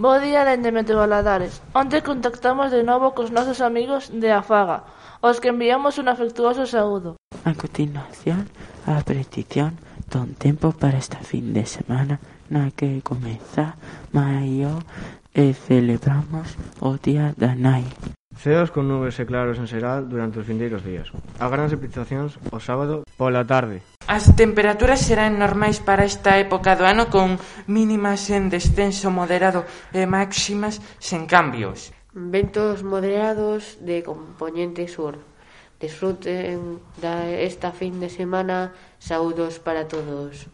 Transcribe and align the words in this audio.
Bo 0.00 0.20
día 0.20 0.46
dende 0.46 0.70
Meteobaladares. 0.70 1.58
Onte 1.74 2.06
contactamos 2.06 2.70
de 2.70 2.86
novo 2.86 3.18
cos 3.18 3.34
nosos 3.34 3.58
amigos 3.58 4.14
de 4.14 4.30
Afaga, 4.30 4.86
aos 5.18 5.42
que 5.42 5.50
enviamos 5.50 5.98
un 5.98 6.06
afectuoso 6.06 6.70
saúdo. 6.70 7.18
A 7.42 7.58
continuación, 7.58 8.46
a 8.86 9.02
petición 9.02 9.74
don 10.06 10.38
tempo 10.38 10.70
para 10.70 11.02
esta 11.02 11.18
fin 11.26 11.50
de 11.50 11.66
semana 11.66 12.22
na 12.46 12.70
que 12.70 13.02
comeza 13.02 13.74
maio 14.14 14.86
e 15.34 15.50
celebramos 15.50 16.54
o 16.78 16.94
Día 16.94 17.34
da 17.34 17.58
Nai. 17.58 17.82
Ceos 18.38 18.70
con 18.70 18.86
nubes 18.86 19.18
e 19.18 19.26
claros 19.26 19.58
en 19.58 19.66
xeral 19.66 20.06
durante 20.06 20.38
os 20.38 20.46
vindeiros 20.46 20.86
días. 20.86 21.10
Agranse 21.42 21.74
precipitacións 21.74 22.38
o 22.54 22.62
sábado 22.62 23.02
pola 23.18 23.42
tarde. 23.42 23.82
As 24.08 24.24
temperaturas 24.40 25.04
serán 25.04 25.36
normais 25.36 25.84
para 25.84 26.08
esta 26.08 26.40
época 26.40 26.72
do 26.80 26.88
ano 26.88 27.12
con 27.12 27.36
mínimas 27.68 28.32
en 28.32 28.48
descenso 28.48 29.12
moderado 29.12 29.68
e 29.92 30.08
máximas 30.08 30.80
sen 30.96 31.28
cambios. 31.28 31.92
Ventos 32.16 32.80
moderados 32.80 33.76
de 33.84 34.00
componente 34.00 34.88
sur. 34.88 35.20
Desfruten 35.76 36.80
da 37.04 37.28
esta 37.28 37.68
fin 37.68 38.00
de 38.00 38.08
semana. 38.08 38.72
Saúdos 38.96 39.60
para 39.60 39.84
todos. 39.84 40.48